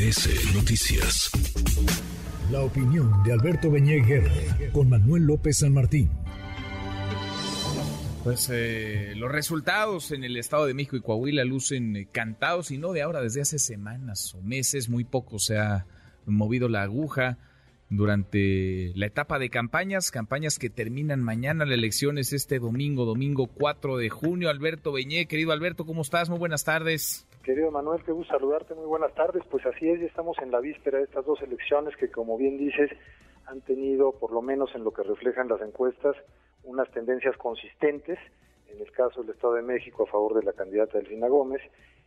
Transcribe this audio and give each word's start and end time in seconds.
MBS 0.00 0.54
Noticias. 0.54 1.30
La 2.50 2.62
opinión 2.62 3.22
de 3.22 3.34
Alberto 3.34 3.70
Beñé 3.70 4.02
con 4.72 4.88
Manuel 4.88 5.24
López 5.24 5.58
San 5.58 5.74
Martín. 5.74 6.10
Pues 8.24 8.48
eh, 8.50 9.12
los 9.16 9.30
resultados 9.30 10.10
en 10.12 10.24
el 10.24 10.38
Estado 10.38 10.64
de 10.64 10.72
México 10.72 10.96
y 10.96 11.02
Coahuila 11.02 11.44
lucen 11.44 11.96
eh, 11.96 12.08
cantados 12.10 12.70
y 12.70 12.78
no 12.78 12.92
de 12.92 13.02
ahora, 13.02 13.20
desde 13.20 13.42
hace 13.42 13.58
semanas 13.58 14.34
o 14.34 14.40
meses, 14.40 14.88
muy 14.88 15.04
poco 15.04 15.38
se 15.38 15.58
ha 15.58 15.86
movido 16.24 16.70
la 16.70 16.82
aguja 16.82 17.36
durante 17.90 18.92
la 18.94 19.04
etapa 19.04 19.38
de 19.38 19.50
campañas, 19.50 20.10
campañas 20.10 20.58
que 20.58 20.70
terminan 20.70 21.22
mañana, 21.22 21.66
la 21.66 21.74
elección 21.74 22.16
es 22.16 22.32
este 22.32 22.58
domingo, 22.58 23.04
domingo 23.04 23.48
4 23.48 23.98
de 23.98 24.08
junio. 24.08 24.48
Alberto 24.48 24.92
Beñé, 24.92 25.26
querido 25.26 25.52
Alberto, 25.52 25.84
¿cómo 25.84 26.00
estás? 26.00 26.30
Muy 26.30 26.38
buenas 26.38 26.64
tardes. 26.64 27.26
Querido 27.42 27.70
Manuel, 27.70 28.04
qué 28.04 28.12
gusto 28.12 28.34
saludarte, 28.34 28.74
muy 28.74 28.84
buenas 28.84 29.14
tardes. 29.14 29.42
Pues 29.50 29.64
así 29.64 29.88
es, 29.88 29.98
ya 29.98 30.06
estamos 30.06 30.36
en 30.42 30.50
la 30.50 30.60
víspera 30.60 30.98
de 30.98 31.04
estas 31.04 31.24
dos 31.24 31.40
elecciones 31.40 31.96
que, 31.96 32.10
como 32.10 32.36
bien 32.36 32.58
dices, 32.58 32.90
han 33.46 33.62
tenido, 33.62 34.12
por 34.12 34.30
lo 34.30 34.42
menos 34.42 34.74
en 34.74 34.84
lo 34.84 34.92
que 34.92 35.02
reflejan 35.02 35.48
las 35.48 35.62
encuestas, 35.62 36.14
unas 36.64 36.90
tendencias 36.90 37.34
consistentes, 37.38 38.18
en 38.68 38.78
el 38.78 38.92
caso 38.92 39.22
del 39.22 39.30
Estado 39.30 39.54
de 39.54 39.62
México 39.62 40.02
a 40.02 40.06
favor 40.06 40.34
de 40.34 40.42
la 40.42 40.52
candidata 40.52 40.98
Delfina 40.98 41.28
Gómez 41.28 41.62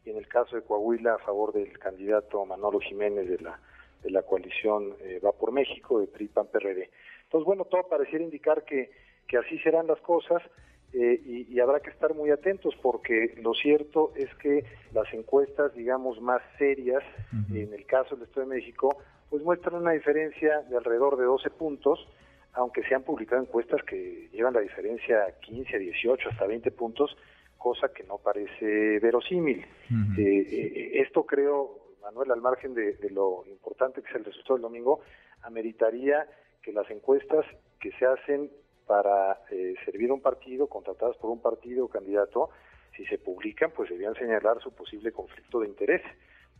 y 0.05 0.11
en 0.11 0.17
el 0.17 0.27
caso 0.27 0.55
de 0.55 0.61
Coahuila 0.61 1.15
a 1.15 1.19
favor 1.19 1.51
del 1.51 1.79
candidato 1.79 2.45
Manolo 2.45 2.79
Jiménez 2.79 3.27
de 3.27 3.39
la, 3.39 3.59
de 4.03 4.11
la 4.11 4.21
coalición 4.21 4.93
eh, 5.01 5.19
Va 5.25 5.31
por 5.31 5.51
México, 5.51 5.99
de 5.99 6.05
PRI-PAN-PRD. 6.07 6.91
Entonces, 7.23 7.45
bueno, 7.45 7.65
todo 7.65 7.87
pareciera 7.87 8.23
indicar 8.23 8.63
que, 8.65 8.91
que 9.27 9.37
así 9.37 9.57
serán 9.59 9.87
las 9.87 9.99
cosas. 10.01 10.43
Eh, 10.93 11.47
y, 11.49 11.59
habrá 11.59 11.79
que 11.79 11.89
estar 11.89 12.13
muy 12.13 12.29
atentos 12.29 12.75
porque 12.81 13.33
lo 13.41 13.53
cierto 13.55 14.13
es 14.15 14.33
que 14.35 14.63
las 14.93 15.11
encuestas, 15.13 15.73
digamos, 15.73 16.21
más 16.21 16.41
serias, 16.57 17.03
en 17.51 17.73
el 17.73 17.85
caso 17.85 18.15
del 18.15 18.25
Estado 18.25 18.47
de 18.47 18.55
México, 18.55 18.95
pues 19.29 19.41
muestran 19.43 19.75
una 19.75 19.91
diferencia 19.91 20.61
de 20.69 20.77
alrededor 20.77 21.17
de 21.17 21.23
12 21.23 21.49
puntos, 21.49 22.07
aunque 22.53 22.83
se 22.83 22.93
han 22.93 23.01
publicado 23.01 23.41
encuestas 23.41 23.81
que 23.83 24.29
llevan 24.31 24.53
la 24.53 24.59
diferencia 24.59 25.23
a 25.23 25.31
15, 25.39 25.79
18, 25.79 26.29
hasta 26.29 26.45
20 26.45 26.69
puntos, 26.71 27.17
cosa 27.57 27.91
que 27.91 28.03
no 28.03 28.19
parece 28.19 28.99
verosímil. 28.99 29.65
Eh, 30.17 30.21
eh, 30.21 31.01
esto 31.01 31.25
creo, 31.25 31.95
Manuel, 32.03 32.29
al 32.29 32.41
margen 32.41 32.75
de, 32.75 32.95
lo 33.09 33.43
importante 33.47 34.03
que 34.03 34.09
es 34.09 34.15
el 34.15 34.25
resultado 34.25 34.55
del 34.55 34.63
domingo, 34.63 34.99
ameritaría 35.41 36.27
que 36.61 36.71
las 36.71 36.89
encuestas 36.91 37.45
que 37.79 37.91
se 37.93 38.05
hacen 38.05 38.51
para 38.85 39.41
eh, 39.51 39.75
servir 39.85 40.09
a 40.09 40.13
un 40.13 40.21
partido, 40.21 40.67
contratadas 40.67 41.17
por 41.17 41.29
un 41.29 41.41
partido 41.41 41.85
o 41.85 41.87
candidato, 41.87 42.49
si 42.95 43.05
se 43.05 43.17
publican, 43.17 43.71
pues 43.71 43.89
debían 43.89 44.13
señalar 44.15 44.61
su 44.61 44.71
posible 44.71 45.11
conflicto 45.11 45.59
de 45.59 45.67
interés, 45.67 46.01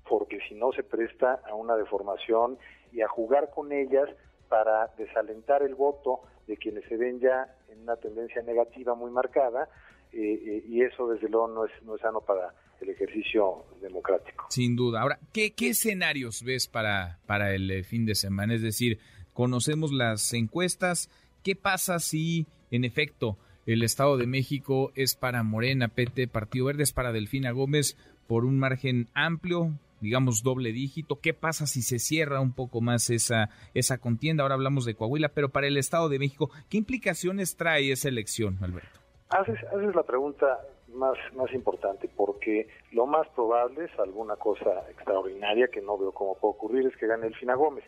porque 0.08 0.40
si 0.48 0.56
no 0.56 0.72
se 0.72 0.84
presta 0.84 1.42
a 1.46 1.56
una 1.56 1.76
deformación 1.76 2.58
y 2.92 3.02
a 3.02 3.08
jugar 3.08 3.52
con 3.52 3.72
ellas 3.72 4.10
para 4.50 4.88
desalentar 4.98 5.64
el 5.64 5.76
voto 5.76 6.22
de 6.48 6.58
quienes 6.58 6.86
se 6.86 6.98
ven 6.98 7.20
ya 7.20 7.56
en 7.70 7.82
una 7.82 7.96
tendencia 7.96 8.42
negativa 8.42 8.96
muy 8.96 9.12
marcada, 9.12 9.70
eh, 10.12 10.20
eh, 10.20 10.64
y 10.68 10.82
eso 10.84 11.08
desde 11.08 11.28
luego 11.30 11.48
no 11.48 11.66
es, 11.66 11.72
no 11.84 11.96
es 11.96 12.02
sano 12.02 12.22
para 12.22 12.54
el 12.82 12.90
ejercicio 12.90 13.66
democrático. 13.82 14.46
Sin 14.50 14.76
duda. 14.76 15.02
Ahora, 15.02 15.20
¿qué, 15.32 15.54
qué 15.54 15.70
escenarios 15.70 16.44
ves 16.44 16.68
para, 16.68 17.20
para 17.26 17.54
el 17.56 17.72
eh, 17.72 17.84
fin 17.84 18.06
de 18.06 18.14
semana? 18.14 18.54
Es 18.54 18.62
decir, 18.62 19.00
conocemos 19.34 19.92
las 19.92 20.34
encuestas, 20.34 21.10
¿qué 21.44 21.56
pasa 21.56 22.00
si 22.00 22.48
en 22.72 22.86
efecto 22.86 23.38
el 23.66 23.84
Estado 23.84 24.18
de 24.18 24.28
México 24.28 24.92
es 24.96 25.16
para 25.16 25.44
Morena, 25.44 25.88
PT, 25.88 26.28
Partido 26.28 26.66
Verde, 26.66 26.84
es 26.84 26.94
para 26.94 27.12
Delfina 27.12 27.52
Gómez 27.52 27.98
por 28.28 28.46
un 28.46 28.60
margen 28.60 29.08
amplio, 29.14 29.72
digamos, 30.02 30.44
doble 30.44 30.72
dígito. 30.72 31.20
¿Qué 31.22 31.34
pasa 31.34 31.66
si 31.66 31.82
se 31.82 32.00
cierra 32.00 32.42
un 32.42 32.54
poco 32.54 32.82
más 32.82 33.10
esa, 33.10 33.50
esa 33.74 34.00
contienda? 34.00 34.44
Ahora 34.44 34.56
hablamos 34.56 34.86
de 34.86 34.96
Coahuila, 34.96 35.30
pero 35.30 35.50
para 35.50 35.68
el 35.68 35.78
Estado 35.78 36.10
de 36.10 36.20
México, 36.20 36.50
¿qué 36.70 36.78
implicaciones 36.78 37.56
trae 37.56 37.92
esa 37.92 38.10
elección, 38.10 38.58
Alberto? 38.62 39.00
Haces, 39.30 39.58
haces 39.74 39.96
la 39.96 40.04
pregunta 40.04 40.60
más, 40.94 41.18
más 41.36 41.52
importante, 41.54 42.10
porque 42.16 42.68
lo 42.92 43.06
más 43.06 43.28
probable 43.30 43.86
es 43.86 44.00
alguna 44.00 44.36
cosa 44.36 44.70
extraordinaria 44.90 45.68
que 45.70 45.82
no 45.82 45.98
veo 45.98 46.12
cómo 46.12 46.36
puede 46.36 46.54
ocurrir, 46.54 46.88
es 46.88 46.98
que 46.98 47.08
gane 47.08 47.28
Elfina 47.28 47.56
Gómez. 47.56 47.86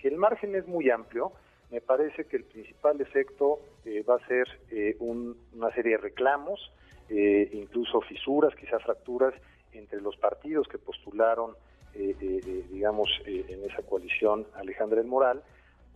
Si 0.00 0.08
el 0.08 0.16
margen 0.16 0.54
es 0.54 0.66
muy 0.66 0.88
amplio, 0.90 1.32
me 1.70 1.80
parece 1.80 2.24
que 2.26 2.36
el 2.36 2.44
principal 2.44 3.00
efecto 3.00 3.60
eh, 3.84 4.02
va 4.02 4.16
a 4.16 4.26
ser 4.26 4.46
eh, 4.70 4.96
una 5.00 5.72
serie 5.74 5.92
de 5.92 5.98
reclamos, 5.98 6.72
eh, 7.08 7.50
incluso 7.52 8.00
fisuras, 8.02 8.54
quizás 8.54 8.82
fracturas 8.82 9.34
entre 9.72 10.00
los 10.00 10.16
partidos 10.16 10.68
que 10.68 10.78
postularon, 10.78 11.52
eh, 11.94 12.14
eh, 12.20 12.40
eh, 12.46 12.64
digamos, 12.70 13.08
en 13.26 13.64
esa 13.64 13.82
coalición 13.82 14.46
Alejandra 14.54 15.00
El 15.00 15.06
Moral, 15.06 15.42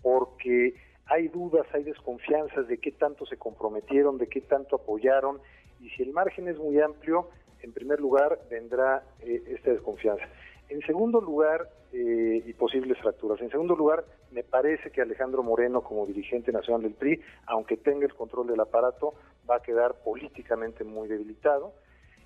porque 0.02 0.74
hay 1.06 1.28
dudas, 1.28 1.66
hay 1.72 1.84
desconfianzas 1.84 2.68
de 2.68 2.78
qué 2.78 2.92
tanto 2.92 3.26
se 3.26 3.36
comprometieron, 3.36 4.16
de 4.18 4.26
qué 4.26 4.40
tanto 4.40 4.76
apoyaron, 4.76 5.40
y 5.80 5.90
si 5.90 6.02
el 6.02 6.12
margen 6.12 6.48
es 6.48 6.58
muy 6.58 6.80
amplio, 6.80 7.28
en 7.62 7.72
primer 7.72 8.00
lugar 8.00 8.38
vendrá 8.50 9.02
esta 9.20 9.72
desconfianza. 9.72 10.24
En 10.70 10.80
segundo 10.82 11.20
lugar, 11.20 11.68
y 11.92 12.52
posibles 12.52 12.98
fracturas. 12.98 13.40
En 13.40 13.50
segundo 13.50 13.74
lugar, 13.74 14.04
me 14.30 14.44
parece 14.44 14.90
que 14.90 15.02
Alejandro 15.02 15.42
Moreno, 15.42 15.82
como 15.82 16.06
dirigente 16.06 16.52
nacional 16.52 16.82
del 16.82 16.92
PRI, 16.92 17.20
aunque 17.46 17.76
tenga 17.76 18.06
el 18.06 18.14
control 18.14 18.46
del 18.46 18.60
aparato, 18.60 19.14
va 19.48 19.56
a 19.56 19.62
quedar 19.62 19.96
políticamente 20.04 20.84
muy 20.84 21.08
debilitado. 21.08 21.72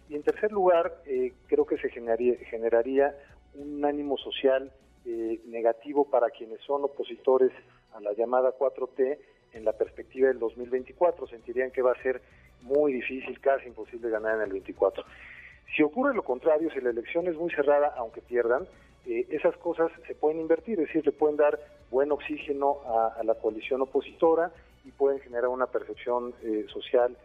Y 0.09 0.17
en 0.17 0.23
tercer 0.23 0.53
lugar, 0.53 1.03
eh, 1.07 1.33
creo 1.47 1.65
que 1.65 1.79
se 1.79 1.89
generaría, 1.89 2.37
generaría 2.51 3.17
un 3.55 3.85
ánimo 3.85 4.19
social 4.19 4.71
eh, 5.07 5.41
negativo 5.47 6.11
para 6.11 6.29
quienes 6.31 6.61
son 6.61 6.85
opositores 6.85 7.53
a 7.95 8.01
la 8.01 8.13
llamada 8.13 8.53
4T 8.59 9.19
en 9.55 9.65
la 9.65 9.73
perspectiva 9.73 10.29
del 10.29 10.39
2024. 10.39 11.27
Sentirían 11.27 11.71
que 11.71 11.81
va 11.81 11.93
a 11.93 12.03
ser 12.03 12.21
muy 12.61 12.93
difícil, 12.93 13.41
casi 13.41 13.69
imposible 13.69 14.11
ganar 14.11 14.37
en 14.37 14.43
el 14.43 14.53
24. 14.53 15.05
Si 15.77 15.83
ocurre 15.83 16.15
lo 16.15 16.23
contrario, 16.23 16.71
si 16.73 16.81
la 16.81 16.91
elección 16.91 17.27
es 17.27 17.37
muy 17.37 17.51
cerrada, 17.51 17.95
aunque 17.97 18.21
pierdan, 18.21 18.67
eh, 19.07 19.27
esas 19.31 19.57
cosas 19.57 19.91
se 20.07 20.15
pueden 20.15 20.41
invertir, 20.41 20.81
es 20.81 20.87
decir, 20.87 21.05
le 21.05 21.13
pueden 21.13 21.37
dar 21.37 21.59
buen 21.91 22.11
oxígeno 22.13 22.79
a, 22.87 23.23
la 23.25 23.35
coalición 23.35 23.83
opositora 23.83 24.53
y 24.85 24.91
pueden 24.91 25.21
generar 25.21 25.49
una 25.49 25.67
percepción 25.67 26.35
social 26.73 27.17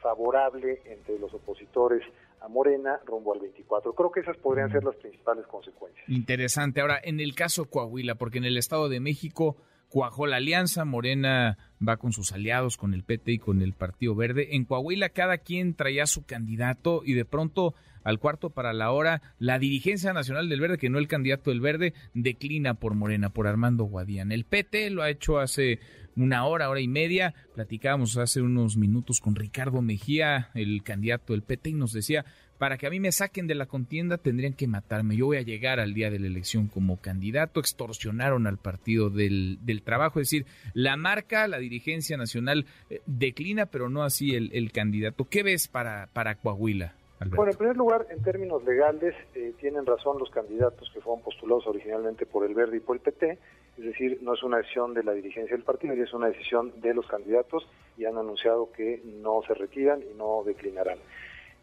favorable 0.00 0.80
entre 0.84 1.18
los 1.18 1.32
opositores 1.34 2.02
a 2.40 2.48
Morena 2.48 3.00
rumbo 3.04 3.32
al 3.32 3.40
24. 3.40 3.92
Creo 3.92 4.10
que 4.10 4.20
esas 4.20 4.36
podrían 4.36 4.70
ser 4.70 4.84
las 4.84 4.96
principales 4.96 5.46
consecuencias. 5.46 6.08
Interesante. 6.08 6.80
Ahora, 6.80 7.00
en 7.02 7.20
el 7.20 7.34
caso 7.34 7.68
Coahuila, 7.68 8.14
porque 8.16 8.38
en 8.38 8.44
el 8.44 8.56
Estado 8.56 8.88
de 8.88 9.00
México 9.00 9.56
cuajó 9.88 10.26
la 10.26 10.36
alianza, 10.36 10.84
Morena 10.84 11.58
va 11.86 11.96
con 11.96 12.12
sus 12.12 12.32
aliados, 12.32 12.76
con 12.76 12.94
el 12.94 13.02
PT 13.02 13.32
y 13.32 13.38
con 13.38 13.62
el 13.62 13.72
Partido 13.72 14.14
Verde. 14.14 14.56
En 14.56 14.64
Coahuila 14.64 15.10
cada 15.10 15.38
quien 15.38 15.74
traía 15.74 16.06
su 16.06 16.24
candidato 16.24 17.02
y 17.04 17.14
de 17.14 17.24
pronto 17.24 17.74
al 18.06 18.20
cuarto 18.20 18.50
para 18.50 18.72
la 18.72 18.92
hora, 18.92 19.20
la 19.40 19.58
dirigencia 19.58 20.12
nacional 20.12 20.48
del 20.48 20.60
Verde, 20.60 20.78
que 20.78 20.90
no 20.90 20.98
el 20.98 21.08
candidato 21.08 21.50
del 21.50 21.60
Verde, 21.60 21.92
declina 22.14 22.74
por 22.74 22.94
Morena, 22.94 23.30
por 23.30 23.48
Armando 23.48 23.82
Guadiana. 23.82 24.32
El 24.32 24.44
PT 24.44 24.90
lo 24.90 25.02
ha 25.02 25.10
hecho 25.10 25.40
hace 25.40 25.80
una 26.14 26.46
hora, 26.46 26.70
hora 26.70 26.80
y 26.80 26.86
media. 26.86 27.34
Platicábamos 27.54 28.16
hace 28.16 28.40
unos 28.42 28.76
minutos 28.76 29.20
con 29.20 29.34
Ricardo 29.34 29.82
Mejía, 29.82 30.50
el 30.54 30.84
candidato 30.84 31.32
del 31.32 31.42
PT, 31.42 31.70
y 31.70 31.74
nos 31.74 31.92
decía, 31.92 32.24
para 32.58 32.78
que 32.78 32.86
a 32.86 32.90
mí 32.90 33.00
me 33.00 33.12
saquen 33.12 33.46
de 33.46 33.54
la 33.54 33.66
contienda 33.66 34.18
tendrían 34.18 34.52
que 34.52 34.66
matarme. 34.66 35.16
Yo 35.16 35.26
voy 35.26 35.38
a 35.38 35.42
llegar 35.42 35.80
al 35.80 35.94
día 35.94 36.10
de 36.10 36.18
la 36.18 36.26
elección 36.26 36.68
como 36.68 37.00
candidato. 37.00 37.60
Extorsionaron 37.60 38.46
al 38.46 38.58
partido 38.58 39.10
del, 39.10 39.58
trabajo. 39.84 40.20
Es 40.20 40.30
decir, 40.30 40.46
la 40.74 40.96
marca, 40.96 41.48
la 41.48 41.58
dirigencia 41.58 42.16
nacional 42.16 42.66
eh, 42.90 43.00
declina, 43.06 43.66
pero 43.66 43.88
no 43.88 44.02
así 44.02 44.34
el, 44.34 44.72
candidato. 44.72 45.24
¿Qué 45.24 45.42
ves 45.42 45.68
para, 45.68 46.08
para 46.12 46.36
Coahuila? 46.36 46.94
Bueno, 47.34 47.52
en 47.52 47.56
primer 47.56 47.76
lugar, 47.76 48.06
en 48.10 48.22
términos 48.22 48.62
legales, 48.64 49.14
eh, 49.34 49.54
tienen 49.58 49.86
razón 49.86 50.18
los 50.18 50.28
candidatos 50.30 50.90
que 50.92 51.00
fueron 51.00 51.22
postulados 51.22 51.66
originalmente 51.66 52.26
por 52.26 52.46
el 52.46 52.54
Verde 52.54 52.76
y 52.76 52.80
por 52.80 52.96
el 52.96 53.02
PT 53.02 53.38
es 53.78 53.84
decir, 53.84 54.18
no 54.22 54.34
es 54.34 54.42
una 54.42 54.58
decisión 54.58 54.94
de 54.94 55.02
la 55.02 55.12
dirigencia 55.12 55.54
del 55.54 55.64
partido, 55.64 55.92
es 55.92 56.12
una 56.14 56.28
decisión 56.28 56.80
de 56.80 56.94
los 56.94 57.06
candidatos 57.06 57.66
y 57.98 58.06
han 58.06 58.16
anunciado 58.16 58.70
que 58.72 59.02
no 59.04 59.42
se 59.46 59.52
retiran 59.54 60.00
y 60.02 60.14
no 60.16 60.42
declinarán. 60.44 60.98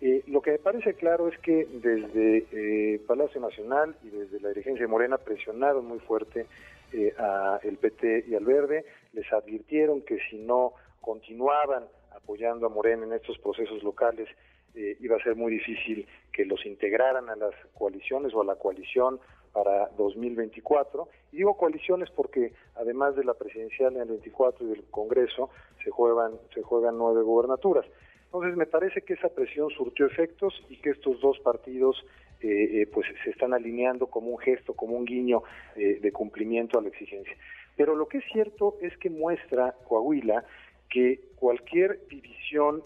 Eh, 0.06 0.22
lo 0.28 0.42
que 0.42 0.52
me 0.52 0.58
parece 0.58 0.96
claro 0.96 1.30
es 1.30 1.40
que 1.40 1.66
desde 1.72 2.46
eh, 2.52 3.00
Palacio 3.08 3.40
Nacional 3.40 3.96
y 4.04 4.10
desde 4.10 4.42
la 4.42 4.50
dirigencia 4.50 4.84
de 4.84 4.92
Morena 4.92 5.18
presionaron 5.18 5.86
muy 5.86 6.00
fuerte 6.00 6.46
eh, 6.92 7.14
al 7.18 7.78
PT 7.78 8.26
y 8.28 8.36
al 8.36 8.44
Verde, 8.44 8.84
les 9.14 9.32
advirtieron 9.32 10.02
que 10.02 10.18
si 10.30 10.40
no 10.40 10.74
continuaban 11.00 11.86
apoyando 12.14 12.66
a 12.66 12.70
Morena 12.70 13.06
en 13.06 13.14
estos 13.14 13.38
procesos 13.38 13.82
locales, 13.82 14.28
eh, 14.76 14.98
iba 15.00 15.16
a 15.16 15.24
ser 15.24 15.38
muy 15.38 15.54
difícil 15.54 16.06
que 16.34 16.44
los 16.44 16.66
integraran 16.66 17.30
a 17.30 17.38
las 17.38 17.54
coaliciones 17.74 18.34
o 18.34 18.42
a 18.42 18.46
la 18.46 18.56
coalición 18.56 19.22
para 19.54 19.88
2024. 19.98 21.08
Y 21.32 21.38
digo 21.38 21.56
coaliciones 21.56 22.10
porque 22.10 22.52
además 22.76 23.16
de 23.16 23.24
la 23.24 23.36
presidencial 23.36 23.96
en 23.96 24.02
el 24.02 24.08
24 24.10 24.66
y 24.66 24.70
del 24.70 24.84
Congreso, 24.92 25.50
se 25.82 25.92
juegan, 25.92 26.34
se 26.54 26.62
juegan 26.62 26.98
nueve 26.98 27.22
gubernaturas. 27.22 27.86
Entonces 28.34 28.58
me 28.58 28.66
parece 28.66 29.02
que 29.02 29.14
esa 29.14 29.30
presión 29.30 29.70
surtió 29.70 30.08
efectos 30.08 30.54
y 30.68 30.78
que 30.78 30.90
estos 30.90 31.22
dos 31.22 31.40
partidos 31.40 32.04
eh, 32.42 32.82
eh, 32.82 32.90
pues 32.92 33.06
se 33.24 33.30
están 33.30 33.54
alineando 33.54 34.08
como 34.08 34.32
un 34.32 34.40
gesto, 34.40 34.74
como 34.74 34.98
un 34.98 35.06
guiño 35.06 35.44
de 35.76 36.12
cumplimiento 36.12 36.80
a 36.80 36.82
la 36.82 36.90
exigencia. 36.90 37.36
Pero 37.78 37.96
lo 37.96 38.08
que 38.08 38.18
es 38.18 38.26
cierto 38.32 38.78
es 38.82 38.98
que 38.98 39.10
muestra 39.10 39.76
Coahuila 39.88 40.44
que 40.90 41.22
cualquier 41.36 42.08
división 42.08 42.84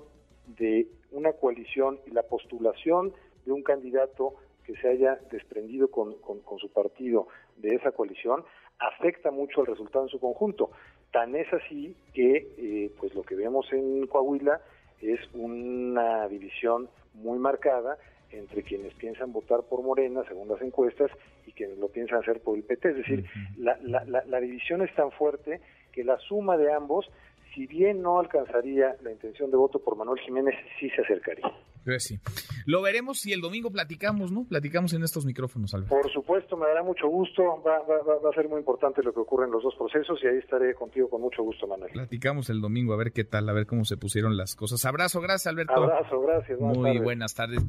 de 0.47 0.87
una 1.11 1.33
coalición 1.33 1.99
y 2.05 2.11
la 2.11 2.23
postulación 2.23 3.13
de 3.45 3.51
un 3.51 3.63
candidato 3.63 4.35
que 4.65 4.75
se 4.75 4.89
haya 4.89 5.15
desprendido 5.31 5.89
con, 5.89 6.15
su 6.59 6.69
partido 6.69 7.27
de 7.55 7.75
esa 7.75 7.91
coalición 7.91 8.43
afecta 8.79 9.31
mucho 9.31 9.61
al 9.61 9.67
resultado 9.67 10.05
en 10.05 10.09
su 10.09 10.19
conjunto. 10.19 10.71
Tan 11.11 11.35
es 11.35 11.51
así 11.53 11.95
que 12.13 12.53
eh, 12.57 12.91
pues 12.99 13.15
lo 13.15 13.23
que 13.23 13.35
vemos 13.35 13.71
en 13.71 14.05
Coahuila 14.07 14.61
es 15.01 15.19
una 15.33 16.27
división 16.27 16.89
muy 17.13 17.39
marcada 17.39 17.97
entre 18.31 18.63
quienes 18.63 18.93
piensan 18.95 19.31
votar 19.31 19.61
por 19.69 19.81
Morena, 19.83 20.23
según 20.27 20.49
las 20.49 20.61
encuestas, 20.61 21.09
y 21.45 21.53
quienes 21.53 21.77
lo 21.77 21.87
piensan 21.87 22.19
hacer 22.19 22.41
por 22.41 22.57
el 22.57 22.63
PT. 22.63 22.89
Es 22.89 22.97
decir, 22.97 23.25
la, 23.57 23.77
la, 23.83 24.03
la 24.03 24.39
división 24.39 24.81
es 24.81 24.93
tan 24.95 25.11
fuerte 25.11 25.61
que 25.93 26.03
la 26.03 26.17
suma 26.19 26.57
de 26.57 26.73
ambos 26.73 27.09
si 27.57 27.65
bien 27.65 28.03
no 28.03 28.19
alcanzaría 28.19 28.95
la 29.01 29.11
intención 29.11 29.49
de 29.49 29.57
voto 29.57 29.79
por 29.79 29.95
Manuel 29.95 30.19
Jiménez, 30.19 30.53
sí 30.79 30.91
se 30.91 31.01
acercaría. 31.01 31.51
Pues 31.87 32.03
sí. 32.03 32.19
Lo 32.65 32.81
veremos 32.81 33.17
si 33.17 33.31
el 33.31 33.39
domingo 33.39 33.71
platicamos, 33.71 34.29
¿no? 34.29 34.43
Platicamos 34.43 34.91
en 34.91 35.03
estos 35.03 35.25
micrófonos, 35.25 35.73
Alberto. 35.73 35.95
Por 35.95 36.11
supuesto, 36.11 36.57
me 36.57 36.67
dará 36.67 36.83
mucho 36.83 37.07
gusto. 37.07 37.63
Va, 37.65 37.79
va, 37.87 38.29
a 38.29 38.33
ser 38.33 38.49
muy 38.49 38.59
importante 38.59 39.01
lo 39.01 39.13
que 39.13 39.21
ocurre 39.21 39.45
en 39.45 39.51
los 39.51 39.63
dos 39.63 39.73
procesos 39.75 40.19
y 40.21 40.27
ahí 40.27 40.37
estaré 40.37 40.75
contigo 40.75 41.09
con 41.09 41.21
mucho 41.21 41.43
gusto, 41.43 41.65
Manuel. 41.65 41.93
Platicamos 41.93 42.49
el 42.49 42.59
domingo 42.59 42.93
a 42.93 42.97
ver 42.97 43.13
qué 43.13 43.23
tal, 43.23 43.47
a 43.47 43.53
ver 43.53 43.65
cómo 43.67 43.85
se 43.85 43.95
pusieron 43.95 44.35
las 44.35 44.57
cosas. 44.57 44.83
Abrazo, 44.83 45.21
gracias, 45.21 45.47
Alberto. 45.47 45.75
Abrazo, 45.75 46.19
gracias. 46.19 46.59
muy 46.59 46.99
buenas 46.99 47.33
tardes. 47.33 47.63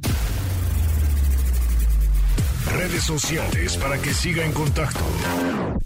Redes 2.77 3.05
sociales 3.05 3.77
para 3.77 4.03
que 4.03 4.11
siga 4.11 4.45
en 4.45 4.53
contacto: 4.53 5.05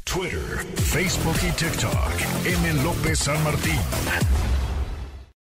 Twitter, 0.04 0.64
Facebook 0.74 1.36
y 1.46 1.52
TikTok. 1.52 2.46
M. 2.46 2.82
López 2.82 3.18
San 3.18 3.44
Martín. 3.44 4.61